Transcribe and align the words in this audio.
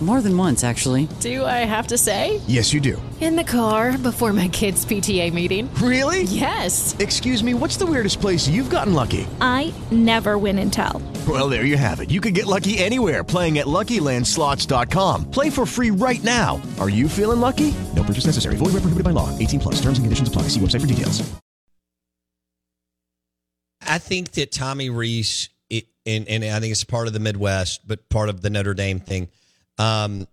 More 0.00 0.20
than 0.20 0.36
once, 0.36 0.62
actually. 0.62 1.08
Do 1.20 1.42
I 1.46 1.64
have 1.64 1.86
to 1.86 1.96
say? 1.96 2.42
Yes, 2.46 2.74
you 2.74 2.80
do. 2.80 3.00
In 3.18 3.34
the 3.34 3.44
car 3.44 3.96
before 3.96 4.34
my 4.34 4.48
kids' 4.48 4.84
PTA 4.84 5.32
meeting. 5.32 5.72
Really? 5.76 6.24
Yes. 6.24 6.94
Excuse 6.98 7.42
me, 7.42 7.54
what's 7.54 7.78
the 7.78 7.86
weirdest 7.86 8.20
place 8.20 8.46
you've 8.46 8.68
gotten 8.68 8.92
lucky? 8.92 9.26
I 9.40 9.72
never 9.90 10.36
win 10.36 10.58
and 10.58 10.70
tell. 10.70 11.00
Well, 11.26 11.48
there 11.48 11.64
you 11.64 11.78
have 11.78 12.00
it. 12.00 12.10
You 12.10 12.20
can 12.20 12.34
get 12.34 12.44
lucky 12.44 12.76
anywhere 12.76 13.24
playing 13.24 13.56
at 13.56 13.64
LuckyLandSlots.com. 13.64 15.30
Play 15.30 15.48
for 15.48 15.64
free 15.64 15.90
right 15.90 16.22
now. 16.22 16.60
Are 16.78 16.90
you 16.90 17.08
feeling 17.08 17.40
lucky? 17.40 17.72
No 17.94 18.02
purchase 18.02 18.26
necessary. 18.26 18.56
Void 18.56 18.74
where 18.74 18.82
prohibited 18.82 19.04
by 19.04 19.12
law. 19.12 19.36
18 19.38 19.60
plus. 19.60 19.76
Terms 19.76 19.96
and 19.96 20.04
conditions 20.04 20.28
apply. 20.28 20.42
See 20.42 20.60
website 20.60 20.82
for 20.82 20.86
details. 20.86 21.26
I 23.88 23.98
think 23.98 24.32
that 24.32 24.52
Tommy 24.52 24.90
Rees, 24.90 25.48
it, 25.70 25.86
and, 26.04 26.28
and 26.28 26.44
I 26.44 26.60
think 26.60 26.72
it's 26.72 26.84
part 26.84 27.06
of 27.06 27.12
the 27.14 27.20
Midwest, 27.20 27.86
but 27.86 28.08
part 28.08 28.28
of 28.28 28.42
the 28.42 28.50
Notre 28.50 28.74
Dame 28.74 29.00
thing. 29.00 29.28
Um, 29.78 30.26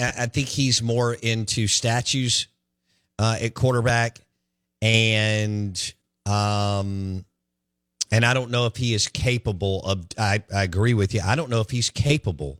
I, 0.00 0.26
think 0.26 0.48
he's 0.48 0.82
more 0.82 1.14
into 1.14 1.66
statues 1.66 2.48
uh, 3.18 3.38
at 3.40 3.54
quarterback, 3.54 4.20
and 4.82 5.94
um, 6.26 7.24
and 8.10 8.24
I 8.24 8.34
don't 8.34 8.50
know 8.50 8.66
if 8.66 8.76
he 8.76 8.94
is 8.94 9.08
capable 9.08 9.82
of. 9.84 10.06
I, 10.18 10.42
I 10.54 10.64
agree 10.64 10.94
with 10.94 11.14
you. 11.14 11.20
I 11.24 11.34
don't 11.34 11.50
know 11.50 11.60
if 11.60 11.70
he's 11.70 11.90
capable 11.90 12.58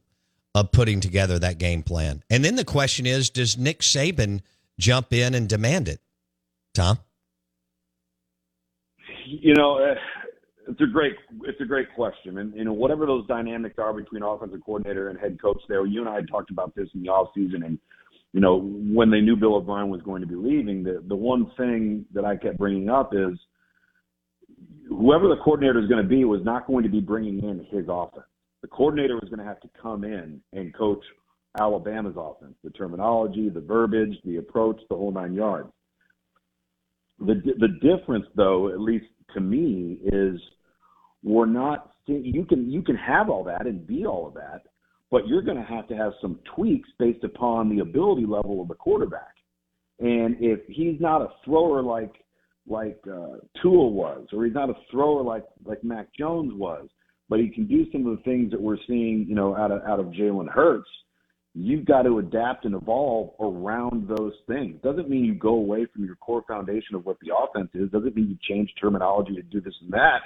of 0.54 0.72
putting 0.72 1.00
together 1.00 1.38
that 1.38 1.58
game 1.58 1.82
plan. 1.82 2.22
And 2.30 2.44
then 2.44 2.56
the 2.56 2.64
question 2.64 3.04
is, 3.04 3.28
does 3.28 3.58
Nick 3.58 3.80
Saban 3.80 4.40
jump 4.78 5.12
in 5.12 5.34
and 5.34 5.46
demand 5.48 5.88
it? 5.88 6.00
Tom, 6.72 6.98
you 9.26 9.54
know, 9.54 9.78
uh, 9.78 9.94
it's 10.68 10.80
a 10.80 10.86
great 10.86 11.14
it's 11.44 11.60
a 11.60 11.64
great 11.64 11.94
question, 11.94 12.38
and 12.38 12.54
you 12.54 12.64
know 12.64 12.72
whatever 12.72 13.06
those 13.06 13.26
dynamics 13.26 13.76
are 13.78 13.92
between 13.92 14.22
offensive 14.22 14.60
coordinator 14.64 15.08
and 15.08 15.18
head 15.18 15.40
coach. 15.40 15.60
There, 15.68 15.86
you 15.86 16.00
and 16.00 16.08
I 16.08 16.16
had 16.16 16.28
talked 16.28 16.50
about 16.50 16.74
this 16.74 16.88
in 16.94 17.02
the 17.02 17.08
off 17.08 17.28
season, 17.34 17.62
and 17.62 17.78
you 18.32 18.40
know 18.40 18.60
when 18.60 19.10
they 19.10 19.20
knew 19.20 19.36
Bill 19.36 19.56
O'Brien 19.56 19.88
was 19.88 20.02
going 20.02 20.22
to 20.22 20.26
be 20.26 20.34
leaving, 20.34 20.82
the 20.82 21.02
the 21.06 21.16
one 21.16 21.50
thing 21.56 22.04
that 22.12 22.24
I 22.24 22.36
kept 22.36 22.58
bringing 22.58 22.88
up 22.88 23.12
is 23.14 23.38
whoever 24.88 25.28
the 25.28 25.36
coordinator 25.42 25.78
is 25.78 25.88
going 25.88 26.02
to 26.02 26.08
be 26.08 26.24
was 26.24 26.40
not 26.44 26.66
going 26.66 26.82
to 26.82 26.90
be 26.90 27.00
bringing 27.00 27.38
in 27.42 27.66
his 27.70 27.86
offense. 27.88 28.26
The 28.62 28.68
coordinator 28.68 29.14
was 29.14 29.28
going 29.28 29.38
to 29.38 29.44
have 29.44 29.60
to 29.60 29.70
come 29.80 30.02
in 30.02 30.40
and 30.52 30.74
coach 30.74 31.04
Alabama's 31.60 32.16
offense, 32.16 32.54
the 32.64 32.70
terminology, 32.70 33.48
the 33.48 33.60
verbiage, 33.60 34.16
the 34.24 34.38
approach, 34.38 34.80
the 34.88 34.96
whole 34.96 35.12
nine 35.12 35.32
yards. 35.32 35.70
The 37.20 37.40
the 37.58 37.68
difference, 37.80 38.26
though, 38.34 38.68
at 38.68 38.80
least 38.80 39.06
to 39.34 39.40
me, 39.40 39.98
is 40.04 40.40
we're 41.26 41.46
not. 41.46 41.90
You 42.06 42.44
can 42.44 42.70
you 42.70 42.82
can 42.82 42.94
have 42.94 43.28
all 43.28 43.42
that 43.44 43.66
and 43.66 43.84
be 43.84 44.06
all 44.06 44.28
of 44.28 44.34
that, 44.34 44.62
but 45.10 45.26
you're 45.26 45.42
going 45.42 45.56
to 45.56 45.64
have 45.64 45.88
to 45.88 45.96
have 45.96 46.12
some 46.22 46.38
tweaks 46.54 46.88
based 47.00 47.24
upon 47.24 47.68
the 47.68 47.82
ability 47.82 48.24
level 48.24 48.62
of 48.62 48.68
the 48.68 48.74
quarterback. 48.74 49.34
And 49.98 50.36
if 50.38 50.60
he's 50.68 51.00
not 51.00 51.22
a 51.22 51.28
thrower 51.44 51.82
like 51.82 52.12
like 52.68 53.00
uh, 53.12 53.38
Tua 53.60 53.88
was, 53.88 54.28
or 54.32 54.44
he's 54.44 54.54
not 54.54 54.70
a 54.70 54.74
thrower 54.88 55.22
like 55.22 55.44
like 55.64 55.82
Mac 55.82 56.06
Jones 56.16 56.52
was, 56.54 56.88
but 57.28 57.40
he 57.40 57.48
can 57.48 57.66
do 57.66 57.90
some 57.90 58.06
of 58.06 58.16
the 58.16 58.22
things 58.22 58.52
that 58.52 58.60
we're 58.60 58.78
seeing, 58.86 59.26
you 59.28 59.34
know, 59.34 59.56
out 59.56 59.72
of 59.72 59.82
out 59.82 59.98
of 59.98 60.06
Jalen 60.06 60.48
Hurts. 60.48 60.88
You've 61.54 61.86
got 61.86 62.02
to 62.02 62.18
adapt 62.18 62.66
and 62.66 62.74
evolve 62.76 63.30
around 63.40 64.06
those 64.06 64.34
things. 64.46 64.78
Doesn't 64.84 65.08
mean 65.08 65.24
you 65.24 65.34
go 65.34 65.54
away 65.54 65.86
from 65.92 66.04
your 66.04 66.16
core 66.16 66.44
foundation 66.46 66.94
of 66.94 67.04
what 67.04 67.16
the 67.20 67.32
offense 67.34 67.70
is. 67.74 67.90
Doesn't 67.90 68.14
mean 68.14 68.28
you 68.28 68.36
change 68.48 68.70
terminology 68.80 69.34
to 69.34 69.42
do 69.42 69.60
this 69.60 69.74
and 69.82 69.92
that. 69.92 70.20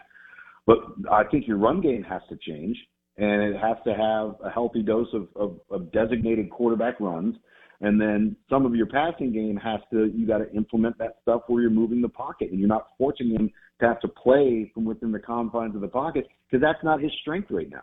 But 0.71 1.11
I 1.11 1.25
think 1.25 1.49
your 1.49 1.57
run 1.57 1.81
game 1.81 2.05
has 2.05 2.23
to 2.29 2.37
change, 2.37 2.77
and 3.17 3.43
it 3.43 3.57
has 3.57 3.77
to 3.85 3.91
have 3.91 4.37
a 4.45 4.51
healthy 4.55 4.85
dose 4.85 5.09
of, 5.13 5.27
of, 5.35 5.59
of 5.69 5.91
designated 5.91 6.49
quarterback 6.49 7.01
runs. 7.01 7.35
And 7.81 8.01
then 8.01 8.37
some 8.49 8.65
of 8.65 8.77
your 8.77 8.87
passing 8.87 9.33
game 9.33 9.57
has 9.57 9.81
to, 9.93 10.13
you 10.15 10.29
got 10.29 10.39
to 10.39 10.53
implement 10.53 10.97
that 10.99 11.17
stuff 11.23 11.43
where 11.49 11.63
you're 11.63 11.73
moving 11.73 12.01
the 12.01 12.09
pocket 12.09 12.51
and 12.51 12.61
you're 12.61 12.69
not 12.69 12.89
forcing 12.99 13.31
him 13.31 13.51
to 13.81 13.87
have 13.87 13.99
to 14.01 14.09
play 14.09 14.71
from 14.73 14.85
within 14.85 15.11
the 15.11 15.19
confines 15.19 15.75
of 15.75 15.81
the 15.81 15.89
pocket 15.89 16.29
because 16.49 16.63
that's 16.63 16.85
not 16.85 17.01
his 17.01 17.11
strength 17.21 17.51
right 17.51 17.69
now. 17.69 17.83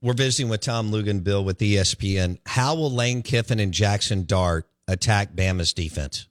we're 0.00 0.14
visiting 0.14 0.48
with 0.48 0.60
Tom 0.60 0.90
Luginbill 0.90 1.44
with 1.44 1.58
ESPN. 1.58 2.38
How 2.46 2.74
will 2.74 2.90
Lane 2.90 3.22
Kiffin 3.22 3.58
and 3.58 3.72
Jackson 3.72 4.24
Dart 4.24 4.68
attack 4.86 5.32
Bama's 5.32 5.72
defense? 5.72 6.28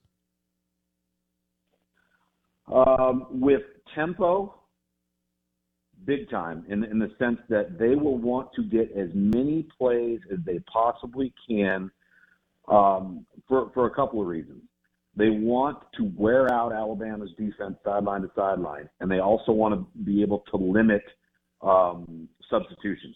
Um, 2.72 3.28
with 3.30 3.62
tempo, 3.96 4.56
big 6.06 6.30
time, 6.30 6.66
in, 6.70 6.84
in 6.84 7.00
the 7.00 7.12
sense 7.20 7.40
that 7.50 7.78
they 7.78 7.96
will 7.96 8.18
want 8.18 8.50
to 8.56 8.64
get 8.64 8.92
as 8.92 9.10
many 9.14 9.68
plays 9.78 10.20
as 10.32 10.40
they 10.46 10.60
possibly 10.72 11.34
can 11.48 11.92
um, 12.68 13.26
for, 13.48 13.72
for 13.74 13.88
a 13.88 13.92
couple 13.92 14.22
of 14.22 14.28
reasons. 14.28 14.62
They 15.16 15.30
want 15.30 15.80
to 15.98 16.12
wear 16.16 16.52
out 16.54 16.74
Alabama's 16.74 17.32
defense 17.38 17.76
sideline 17.84 18.22
to 18.22 18.32
sideline, 18.36 18.88
and 19.00 19.10
they 19.10 19.20
also 19.20 19.52
want 19.52 19.74
to 19.74 20.04
be 20.04 20.22
able 20.22 20.44
to 20.52 20.58
limit 20.58 21.02
um, 21.62 22.30
substitutions. 22.50 23.16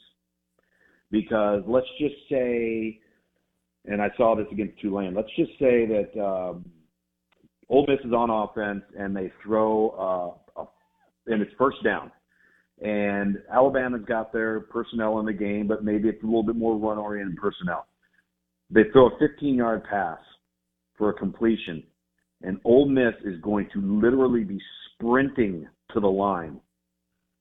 Because 1.11 1.63
let's 1.67 1.87
just 1.99 2.15
say 2.29 2.99
and 3.85 4.01
I 4.01 4.09
saw 4.17 4.35
this 4.35 4.47
against 4.51 4.79
Tulane. 4.79 5.15
Let's 5.15 5.29
just 5.35 5.51
say 5.59 5.85
that 5.87 6.21
um, 6.21 6.65
Ole 7.69 7.85
Miss 7.87 7.99
is 8.05 8.13
on 8.13 8.29
offense 8.29 8.83
and 8.97 9.15
they 9.15 9.31
throw 9.43 10.37
uh, 10.57 10.65
and 11.27 11.41
it's 11.41 11.51
first 11.57 11.77
down, 11.83 12.11
and 12.81 13.37
Alabama's 13.53 14.01
got 14.07 14.33
their 14.33 14.61
personnel 14.61 15.19
in 15.19 15.25
the 15.25 15.33
game, 15.33 15.67
but 15.67 15.83
maybe 15.83 16.09
it's 16.09 16.21
a 16.23 16.25
little 16.25 16.43
bit 16.43 16.55
more 16.55 16.77
run 16.77 16.97
oriented 16.97 17.37
personnel. 17.37 17.85
They 18.71 18.83
throw 18.91 19.07
a 19.07 19.19
15 19.19 19.55
yard 19.55 19.83
pass 19.89 20.19
for 20.97 21.09
a 21.09 21.13
completion, 21.13 21.83
and 22.41 22.59
Ole 22.65 22.89
Miss 22.89 23.13
is 23.23 23.39
going 23.41 23.69
to 23.73 23.81
literally 23.81 24.43
be 24.43 24.59
sprinting 24.93 25.67
to 25.93 25.99
the 25.99 26.07
line 26.07 26.59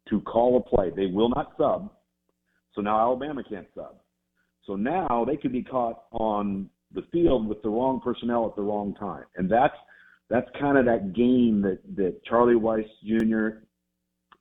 to 0.09 0.21
call 0.23 0.59
a 0.59 0.77
play. 0.77 0.91
They 0.95 1.07
will 1.07 1.31
not 1.31 1.53
sub, 1.57 1.91
so 2.75 2.81
now 2.81 2.99
Alabama 2.99 3.43
can't 3.43 3.67
sub. 3.75 3.97
So 4.65 4.77
now 4.77 5.25
they 5.27 5.37
could 5.37 5.53
be 5.53 5.63
caught 5.63 6.05
on 6.13 6.69
the 6.93 7.03
field 7.13 7.47
with 7.47 7.63
the 7.63 7.69
wrong 7.69 8.01
personnel 8.03 8.47
at 8.47 8.57
the 8.57 8.63
wrong 8.63 8.95
time, 8.95 9.25
and 9.37 9.51
that's 9.51 9.75
that's 10.29 10.49
kind 10.61 10.79
of 10.79 10.85
that 10.87 11.13
game 11.13 11.63
that 11.63 11.81
that 11.97 12.25
Charlie 12.25 12.55
Weis 12.55 12.87
Jr. 13.05 13.65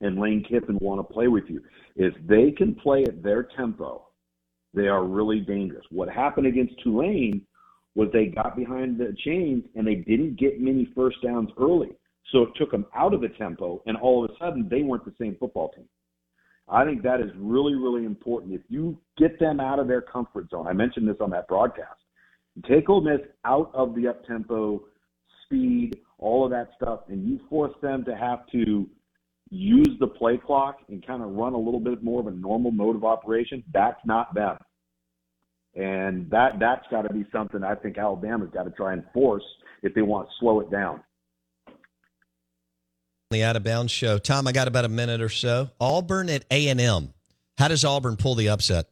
and 0.01 0.19
Lane 0.19 0.45
Kiffin 0.47 0.77
want 0.81 0.99
to 0.99 1.13
play 1.13 1.27
with 1.27 1.45
you. 1.47 1.61
If 1.95 2.13
they 2.27 2.51
can 2.51 2.75
play 2.75 3.03
at 3.03 3.23
their 3.23 3.43
tempo, 3.57 4.07
they 4.73 4.87
are 4.87 5.03
really 5.03 5.39
dangerous. 5.39 5.85
What 5.89 6.09
happened 6.09 6.47
against 6.47 6.81
Tulane 6.83 7.41
was 7.95 8.09
they 8.13 8.27
got 8.27 8.55
behind 8.55 8.97
the 8.97 9.15
chains 9.25 9.63
and 9.75 9.85
they 9.85 9.95
didn't 9.95 10.39
get 10.39 10.61
many 10.61 10.91
first 10.95 11.17
downs 11.23 11.49
early. 11.59 11.89
So 12.31 12.43
it 12.43 12.49
took 12.55 12.71
them 12.71 12.85
out 12.95 13.13
of 13.13 13.21
the 13.21 13.29
tempo, 13.29 13.81
and 13.87 13.97
all 13.97 14.23
of 14.23 14.29
a 14.29 14.33
sudden 14.37 14.67
they 14.69 14.83
weren't 14.83 15.05
the 15.05 15.13
same 15.19 15.35
football 15.39 15.71
team. 15.75 15.85
I 16.71 16.85
think 16.85 17.01
that 17.03 17.19
is 17.19 17.31
really, 17.37 17.75
really 17.75 18.05
important. 18.05 18.53
If 18.53 18.61
you 18.69 18.97
get 19.17 19.39
them 19.39 19.59
out 19.59 19.79
of 19.79 19.87
their 19.87 20.01
comfort 20.01 20.49
zone, 20.51 20.67
I 20.67 20.73
mentioned 20.73 21.07
this 21.07 21.17
on 21.19 21.31
that 21.31 21.47
broadcast, 21.47 21.99
take 22.67 22.89
Ole 22.89 23.01
Miss 23.01 23.21
out 23.45 23.71
of 23.73 23.95
the 23.95 24.07
up 24.07 24.25
tempo, 24.25 24.83
speed, 25.45 25.97
all 26.19 26.45
of 26.45 26.51
that 26.51 26.69
stuff, 26.75 27.01
and 27.07 27.27
you 27.27 27.39
force 27.49 27.73
them 27.81 28.05
to 28.05 28.15
have 28.15 28.45
to 28.51 28.87
use 29.49 29.97
the 29.99 30.07
play 30.07 30.37
clock 30.37 30.77
and 30.89 31.05
kind 31.05 31.23
of 31.23 31.31
run 31.31 31.53
a 31.53 31.57
little 31.57 31.79
bit 31.79 32.03
more 32.03 32.19
of 32.19 32.27
a 32.27 32.31
normal 32.31 32.71
mode 32.71 32.95
of 32.95 33.03
operation, 33.03 33.63
that's 33.73 33.99
not 34.05 34.33
them. 34.35 34.57
And 35.75 36.29
that 36.29 36.59
that's 36.59 36.85
got 36.91 37.03
to 37.03 37.13
be 37.13 37.25
something 37.31 37.63
I 37.63 37.75
think 37.75 37.97
Alabama's 37.97 38.49
got 38.53 38.63
to 38.63 38.71
try 38.71 38.93
and 38.93 39.03
force 39.13 39.43
if 39.81 39.93
they 39.93 40.01
want 40.01 40.27
to 40.27 40.33
slow 40.39 40.59
it 40.59 40.69
down. 40.69 41.01
The 43.31 43.43
out 43.43 43.55
of 43.55 43.63
bounds 43.63 43.91
show. 43.91 44.17
Tom, 44.17 44.47
I 44.47 44.51
got 44.51 44.67
about 44.67 44.85
a 44.85 44.89
minute 44.89 45.21
or 45.21 45.29
so. 45.29 45.69
Auburn 45.79 46.29
at 46.29 46.45
A 46.49 46.67
and 46.67 46.81
M. 46.81 47.13
How 47.59 47.67
does 47.67 47.85
Auburn 47.85 48.17
pull 48.17 48.33
the 48.33 48.49
upset? 48.49 48.87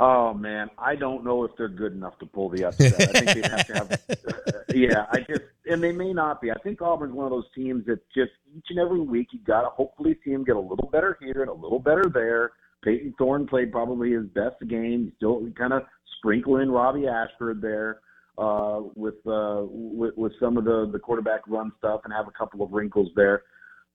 Oh 0.00 0.34
man, 0.34 0.68
I 0.78 0.96
don't 0.96 1.22
know 1.22 1.44
if 1.44 1.52
they're 1.56 1.68
good 1.68 1.92
enough 1.92 2.18
to 2.18 2.26
pull 2.26 2.48
the 2.48 2.64
upset. 2.64 2.94
I 3.14 3.20
think 3.20 3.40
they 3.40 3.48
have 3.48 3.66
to 3.68 3.74
have. 3.74 3.92
Uh, 3.92 4.52
yeah, 4.74 5.06
I 5.12 5.20
just 5.20 5.42
and 5.66 5.80
they 5.80 5.92
may 5.92 6.12
not 6.12 6.40
be. 6.40 6.50
I 6.50 6.58
think 6.64 6.82
Auburn's 6.82 7.14
one 7.14 7.26
of 7.26 7.30
those 7.30 7.46
teams 7.54 7.86
that 7.86 8.00
just 8.12 8.32
each 8.56 8.66
and 8.70 8.80
every 8.80 9.00
week 9.00 9.28
you 9.30 9.38
got 9.46 9.60
to 9.60 9.68
hopefully 9.68 10.18
see 10.24 10.32
them 10.32 10.42
get 10.42 10.56
a 10.56 10.60
little 10.60 10.90
better 10.90 11.16
here 11.20 11.40
and 11.40 11.48
a 11.48 11.54
little 11.54 11.78
better 11.78 12.10
there. 12.12 12.50
Payton 12.82 13.14
Thorne 13.16 13.46
played 13.46 13.70
probably 13.70 14.10
his 14.10 14.26
best 14.26 14.56
game. 14.66 15.12
Still 15.18 15.48
kind 15.56 15.72
of 15.72 15.84
sprinkle 16.18 16.56
in 16.56 16.68
Robbie 16.68 17.06
Ashford 17.06 17.62
there 17.62 18.00
uh, 18.38 18.80
with, 18.94 19.14
uh, 19.26 19.62
with 19.68 20.16
with 20.16 20.32
some 20.40 20.56
of 20.56 20.64
the 20.64 20.88
the 20.92 20.98
quarterback 20.98 21.40
run 21.46 21.72
stuff 21.78 22.02
and 22.04 22.12
have 22.12 22.28
a 22.28 22.32
couple 22.32 22.62
of 22.62 22.72
wrinkles 22.72 23.08
there. 23.16 23.42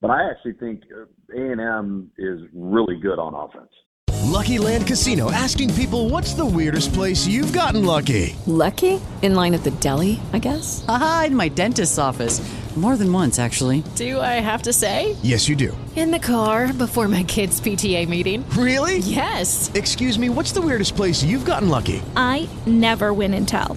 But 0.00 0.10
I 0.10 0.28
actually 0.30 0.54
think 0.54 0.82
A 1.34 1.52
and 1.52 1.60
M 1.60 2.10
is 2.18 2.40
really 2.52 2.96
good 2.96 3.18
on 3.18 3.34
offense. 3.34 3.70
Lucky 4.24 4.58
Land 4.58 4.86
Casino 4.86 5.30
asking 5.30 5.72
people, 5.74 6.08
"What's 6.08 6.34
the 6.34 6.44
weirdest 6.46 6.92
place 6.92 7.26
you've 7.26 7.52
gotten 7.52 7.84
lucky?" 7.84 8.34
Lucky? 8.46 9.00
In 9.22 9.34
line 9.34 9.54
at 9.54 9.62
the 9.62 9.70
deli, 9.72 10.20
I 10.32 10.38
guess. 10.38 10.84
Aha, 10.88 11.24
in 11.28 11.36
my 11.36 11.48
dentist's 11.48 11.98
office. 11.98 12.40
More 12.74 12.96
than 12.96 13.12
once, 13.12 13.38
actually. 13.38 13.84
Do 13.96 14.18
I 14.18 14.40
have 14.40 14.62
to 14.62 14.72
say? 14.72 15.14
Yes, 15.22 15.46
you 15.46 15.54
do. 15.54 15.76
In 15.94 16.10
the 16.10 16.18
car 16.18 16.72
before 16.72 17.06
my 17.06 17.22
kids' 17.22 17.60
PTA 17.60 18.08
meeting. 18.08 18.48
Really? 18.56 18.98
Yes. 18.98 19.70
Excuse 19.74 20.18
me, 20.18 20.30
what's 20.30 20.52
the 20.52 20.62
weirdest 20.62 20.96
place 20.96 21.22
you've 21.22 21.44
gotten 21.44 21.68
lucky? 21.68 22.00
I 22.16 22.48
never 22.64 23.12
win 23.12 23.34
and 23.34 23.46
tell. 23.46 23.76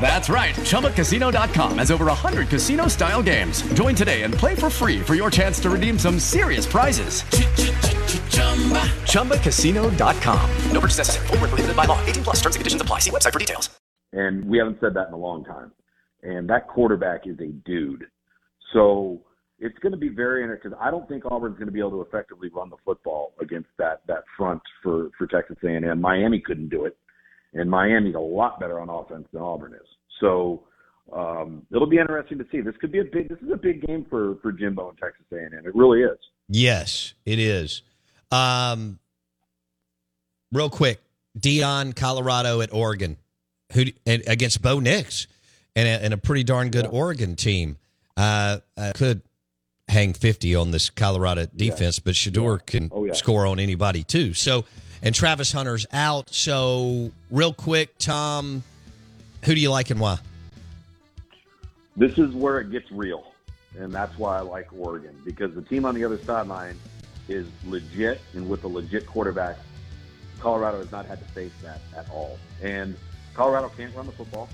That's 0.00 0.28
right. 0.28 0.54
ChumbaCasino.com 0.54 1.78
has 1.78 1.90
over 1.90 2.04
100 2.06 2.48
casino 2.48 2.86
style 2.86 3.22
games. 3.22 3.62
Join 3.74 3.96
today 3.96 4.22
and 4.22 4.32
play 4.32 4.54
for 4.54 4.70
free 4.70 5.00
for 5.00 5.16
your 5.16 5.30
chance 5.30 5.58
to 5.60 5.70
redeem 5.70 5.98
some 5.98 6.20
serious 6.20 6.64
prizes. 6.66 7.22
ChumbaCasino.com. 9.10 10.50
No 10.70 10.80
purchase 10.80 10.98
necessary. 10.98 11.26
Void 11.28 11.40
where 11.40 11.48
prohibited 11.48 11.76
by 11.76 11.86
law. 11.86 11.98
18 12.06 12.22
plus. 12.22 12.36
Terms 12.36 12.54
and 12.54 12.60
conditions 12.60 12.82
apply. 12.82 13.00
See 13.00 13.10
website 13.10 13.32
for 13.32 13.38
details. 13.40 13.70
and 14.12 14.44
we 14.48 14.58
haven't 14.58 14.78
said 14.80 14.94
that 14.94 15.08
in 15.08 15.14
a 15.14 15.18
long 15.18 15.44
time. 15.44 15.72
And 16.22 16.48
that 16.48 16.68
quarterback 16.68 17.26
is 17.26 17.38
a 17.40 17.48
dude. 17.66 18.04
So 18.72 19.20
it's 19.58 19.78
going 19.78 19.92
to 19.92 19.98
be 19.98 20.08
very 20.08 20.42
interesting. 20.42 20.72
I 20.80 20.90
don't 20.90 21.08
think 21.08 21.24
Auburn's 21.30 21.56
going 21.56 21.66
to 21.66 21.72
be 21.72 21.80
able 21.80 21.90
to 21.92 22.00
effectively 22.02 22.48
run 22.54 22.70
the 22.70 22.76
football 22.84 23.32
against 23.40 23.68
that 23.78 24.02
that 24.06 24.24
front 24.36 24.62
for 24.82 25.10
for 25.18 25.26
Texas 25.26 25.56
A&M. 25.64 26.00
Miami 26.00 26.40
couldn't 26.40 26.68
do 26.68 26.84
it, 26.84 26.96
and 27.54 27.70
Miami's 27.70 28.14
a 28.14 28.18
lot 28.20 28.58
better 28.60 28.80
on 28.80 28.88
offense 28.88 29.26
than 29.32 29.42
Auburn 29.42 29.72
is. 29.74 29.88
So 30.20 30.62
um, 31.12 31.62
it'll 31.74 31.86
be 31.88 31.98
interesting 31.98 32.38
to 32.38 32.46
see. 32.50 32.60
This 32.60 32.74
could 32.80 32.92
be 32.92 32.98
a 33.00 33.04
big. 33.04 33.28
This 33.28 33.38
is 33.38 33.50
a 33.52 33.56
big 33.56 33.86
game 33.86 34.06
for 34.10 34.36
for 34.42 34.52
Jimbo 34.52 34.88
and 34.90 34.98
Texas 34.98 35.24
A&M. 35.32 35.52
It 35.64 35.74
really 35.74 36.00
is. 36.02 36.18
Yes, 36.48 37.14
it 37.24 37.38
is. 37.38 37.82
Um, 38.30 38.98
real 40.52 40.70
quick, 40.70 41.00
Deion, 41.38 41.94
Colorado 41.94 42.60
at 42.60 42.72
Oregon, 42.72 43.16
who 43.72 43.84
and 44.06 44.22
against 44.26 44.62
Bo 44.62 44.80
Nix, 44.80 45.26
and 45.74 45.86
a, 45.88 46.04
and 46.04 46.14
a 46.14 46.16
pretty 46.18 46.44
darn 46.44 46.70
good 46.70 46.86
Oregon 46.86 47.36
team. 47.36 47.76
Uh, 48.16 48.58
uh, 48.76 48.92
could 48.94 49.20
hang 49.88 50.12
fifty 50.14 50.54
on 50.54 50.70
this 50.70 50.88
Colorado 50.90 51.46
defense, 51.54 51.98
but 51.98 52.14
Shedeur 52.14 52.64
can 52.64 52.90
Oh, 52.92 53.04
yeah. 53.04 53.12
score 53.12 53.46
on 53.46 53.60
anybody 53.60 54.02
too. 54.02 54.32
So, 54.34 54.64
and 55.02 55.14
Travis 55.14 55.52
Hunter's 55.52 55.86
out. 55.92 56.32
So, 56.32 57.10
real 57.30 57.52
quick, 57.52 57.96
Tom, 57.98 58.62
who 59.44 59.54
do 59.54 59.60
you 59.60 59.70
like 59.70 59.90
and 59.90 60.00
why? 60.00 60.18
This 61.96 62.18
is 62.18 62.34
where 62.34 62.60
it 62.60 62.70
gets 62.70 62.90
real, 62.90 63.32
and 63.78 63.92
that's 63.92 64.18
why 64.18 64.36
I 64.36 64.40
like 64.40 64.68
Oregon 64.76 65.16
because 65.24 65.54
the 65.54 65.62
team 65.62 65.84
on 65.84 65.94
the 65.94 66.04
other 66.04 66.18
sideline 66.18 66.78
is 67.28 67.46
legit, 67.64 68.20
and 68.34 68.48
with 68.48 68.64
a 68.64 68.68
legit 68.68 69.06
quarterback, 69.06 69.56
Colorado 70.38 70.78
has 70.78 70.92
not 70.92 71.06
had 71.06 71.18
to 71.18 71.24
face 71.32 71.52
that 71.62 71.80
at 71.96 72.08
all. 72.10 72.38
And 72.62 72.96
Colorado 73.34 73.70
can't 73.76 73.94
run 73.94 74.06
the 74.06 74.12
football 74.12 74.48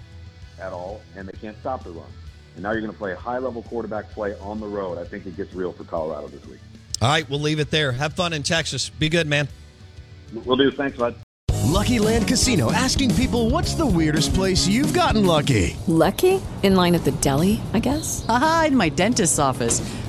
at 0.60 0.72
all, 0.72 1.00
and 1.16 1.28
they 1.28 1.38
can't 1.38 1.58
stop 1.60 1.84
the 1.84 1.90
run. 1.90 2.06
And 2.54 2.62
now 2.62 2.72
you're 2.72 2.80
going 2.80 2.92
to 2.92 2.98
play 2.98 3.12
a 3.12 3.16
high-level 3.16 3.62
quarterback 3.62 4.10
play 4.10 4.38
on 4.38 4.60
the 4.60 4.66
road. 4.66 4.98
I 4.98 5.04
think 5.04 5.26
it 5.26 5.36
gets 5.36 5.54
real 5.54 5.72
for 5.72 5.84
Colorado 5.84 6.28
this 6.28 6.44
week. 6.46 6.60
All 7.00 7.08
right, 7.08 7.28
we'll 7.28 7.40
leave 7.40 7.58
it 7.58 7.70
there. 7.70 7.92
Have 7.92 8.14
fun 8.14 8.32
in 8.32 8.42
Texas. 8.42 8.88
Be 8.90 9.08
good, 9.08 9.26
man. 9.26 9.48
We'll 10.32 10.56
do. 10.56 10.70
Thanks, 10.70 10.96
bud. 10.96 11.14
Lucky 11.64 11.98
Land 11.98 12.28
Casino 12.28 12.70
asking 12.72 13.14
people, 13.14 13.50
"What's 13.50 13.74
the 13.74 13.86
weirdest 13.86 14.34
place 14.34 14.68
you've 14.68 14.92
gotten 14.92 15.26
lucky?" 15.26 15.76
Lucky? 15.86 16.40
In 16.62 16.76
line 16.76 16.94
at 16.94 17.04
the 17.04 17.12
deli, 17.12 17.60
I 17.74 17.80
guess. 17.80 18.24
Aha, 18.28 18.64
in 18.68 18.76
my 18.76 18.88
dentist's 18.88 19.38
office. 19.38 19.80